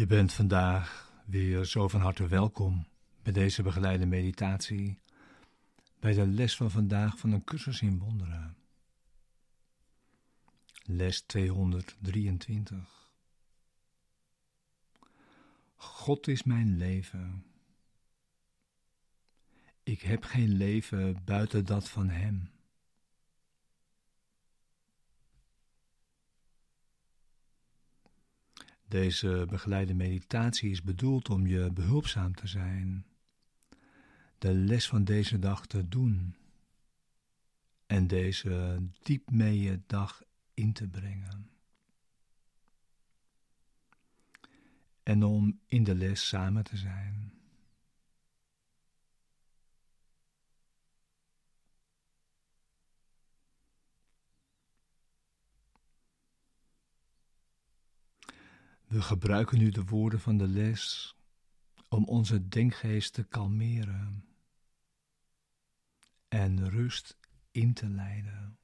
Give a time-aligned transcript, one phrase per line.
[0.00, 2.86] Je bent vandaag weer zo van harte welkom
[3.22, 4.98] bij deze begeleide meditatie,
[5.98, 8.56] bij de les van vandaag van een cursus in wonderen.
[10.82, 13.10] Les 223.
[15.76, 17.44] God is mijn leven.
[19.82, 22.50] Ik heb geen leven buiten dat van Hem.
[28.90, 33.06] Deze begeleide meditatie is bedoeld om je behulpzaam te zijn,
[34.38, 36.36] de les van deze dag te doen
[37.86, 40.22] en deze diep mee je dag
[40.54, 41.50] in te brengen.
[45.02, 47.29] En om in de les samen te zijn.
[58.90, 61.14] We gebruiken nu de woorden van de les
[61.88, 64.24] om onze denkgeest te kalmeren
[66.28, 67.18] en rust
[67.50, 68.58] in te leiden.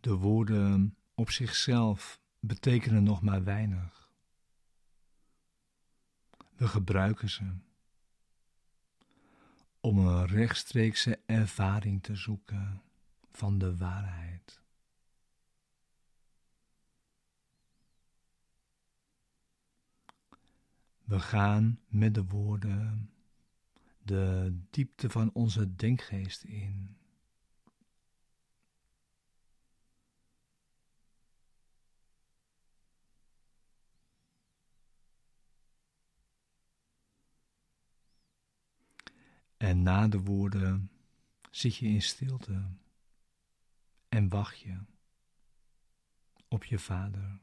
[0.00, 4.10] De woorden op zichzelf betekenen nog maar weinig.
[6.56, 7.52] We gebruiken ze
[9.80, 12.82] om een rechtstreekse ervaring te zoeken
[13.30, 14.60] van de waarheid.
[21.04, 23.10] We gaan met de woorden
[24.02, 26.96] de diepte van onze denkgeest in.
[39.56, 40.90] En na de woorden
[41.50, 42.62] zit je in stilte
[44.20, 44.78] en wacht je
[46.48, 47.40] op je vader.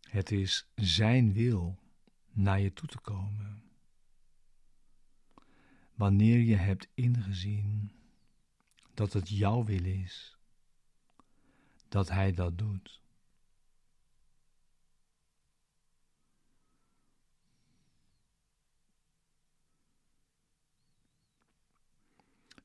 [0.00, 1.78] Het is Zijn wil
[2.30, 3.62] naar je toe te komen.
[5.94, 7.92] Wanneer je hebt ingezien
[8.94, 10.36] dat het jouw wil is,
[11.88, 13.00] dat Hij dat doet.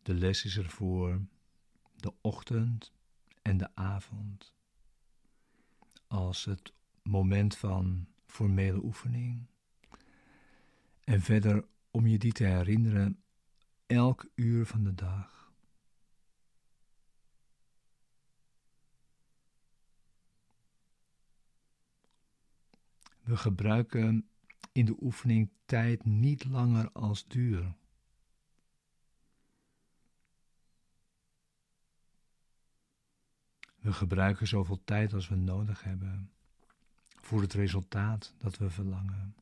[0.05, 1.21] De les is er voor
[1.95, 2.91] de ochtend
[3.41, 4.53] en de avond.
[6.07, 6.73] Als het
[7.03, 9.47] moment van formele oefening.
[11.03, 13.23] En verder om je die te herinneren
[13.85, 15.51] elk uur van de dag.
[23.21, 24.29] We gebruiken
[24.71, 27.75] in de oefening tijd niet langer als duur.
[33.85, 36.31] We gebruiken zoveel tijd als we nodig hebben
[37.05, 39.35] voor het resultaat dat we verlangen.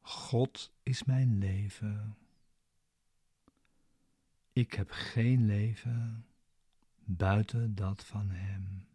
[0.00, 2.16] God is mijn leven.
[4.52, 6.26] Ik heb geen leven
[7.04, 8.87] buiten dat van Hem.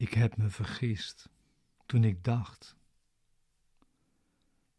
[0.00, 1.28] Ik heb me vergist
[1.86, 2.76] toen ik dacht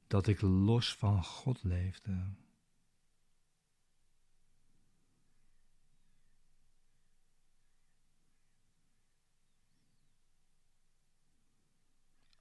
[0.08, 2.34] dat ik los van God leefde.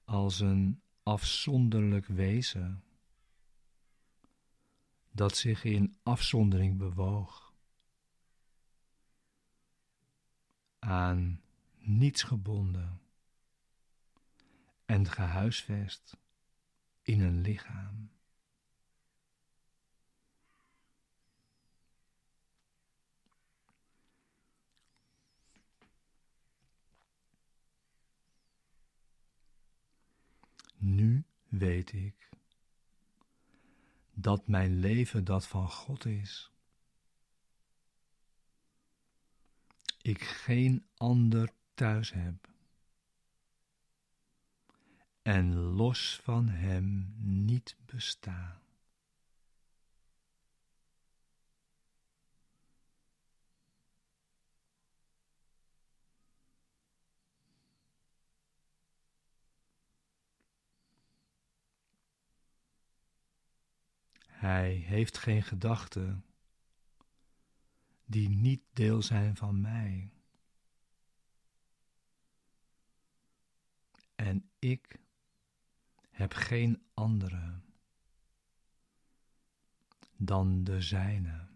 [0.03, 2.83] Als een afzonderlijk wezen
[5.11, 7.53] dat zich in afzondering bewoog
[10.79, 11.41] aan
[11.81, 13.01] niets gebonden
[14.85, 16.17] en gehuisvest
[17.01, 18.11] in een lichaam.
[30.77, 32.29] Nu weet ik
[34.13, 36.51] dat mijn leven dat van God is.
[40.01, 42.49] Ik geen ander thuis heb.
[45.21, 48.61] En los van Hem niet bestaan.
[64.41, 66.25] Hij heeft geen gedachten
[68.05, 70.11] die niet deel zijn van mij.
[74.61, 74.99] Ik
[76.09, 77.61] heb geen andere
[80.17, 81.50] dan de zijne.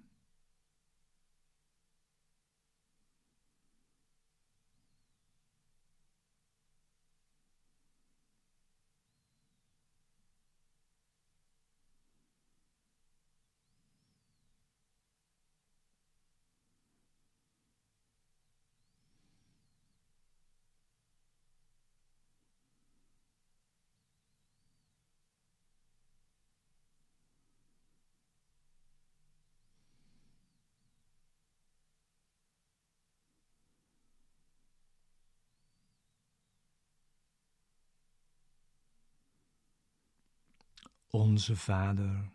[41.10, 42.30] Onze Vader,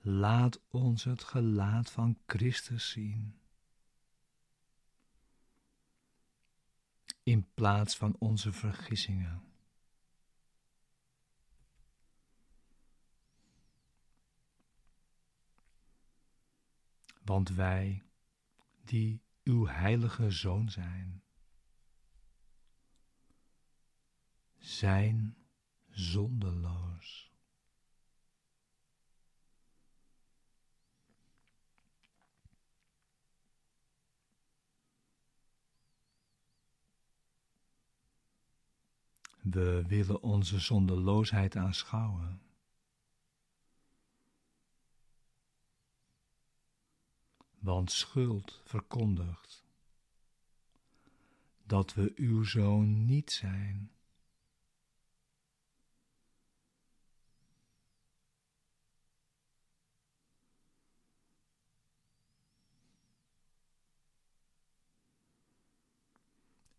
[0.00, 3.36] laat ons het gelaat van Christus zien.
[7.22, 9.42] In plaats van onze vergissingen.
[17.24, 18.02] Want wij,
[18.84, 21.22] die uw heilige zoon zijn,
[24.58, 25.36] zijn
[25.92, 27.32] zondeloos.
[39.42, 42.40] We willen onze zondeloosheid aanschouwen.
[47.58, 49.64] Want schuld verkondigt
[51.66, 53.91] dat we uw zoon niet zijn.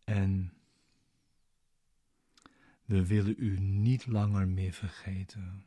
[0.04, 0.52] En
[2.84, 5.64] we willen u niet langer meer vergeten.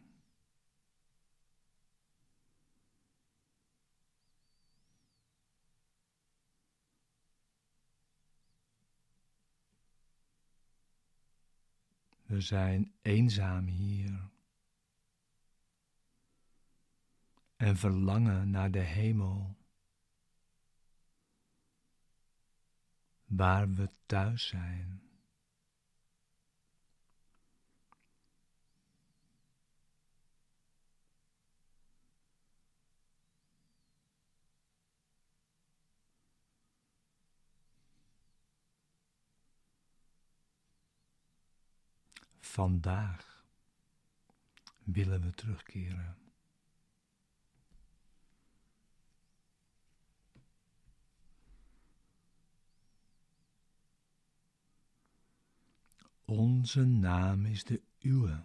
[12.25, 14.29] We zijn eenzaam hier
[17.55, 19.56] en verlangen naar de hemel.
[23.27, 25.01] Waar we thuis zijn.
[42.39, 43.43] Vandaag
[44.83, 46.26] willen we terugkeren.
[56.29, 58.43] Onze naam is de uwe.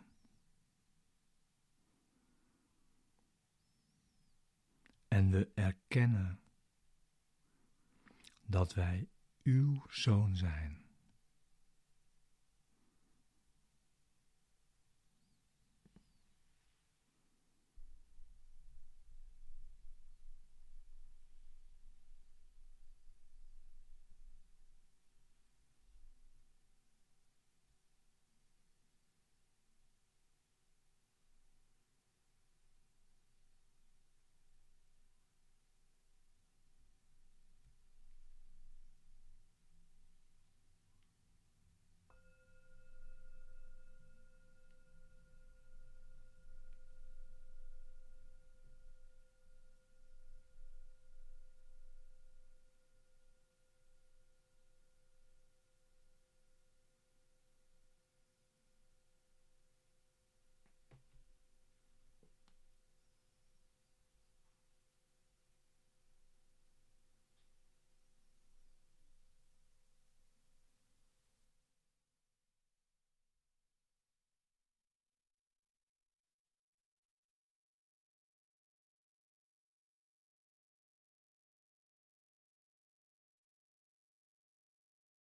[5.09, 6.41] En we erkennen
[8.47, 9.09] dat wij
[9.43, 10.82] uw zoon zijn.